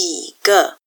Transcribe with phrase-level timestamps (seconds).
[0.00, 0.79] 几个